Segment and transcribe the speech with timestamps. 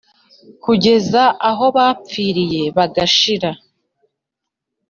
[0.65, 3.51] kugeza aho bapfiriye bagashira.“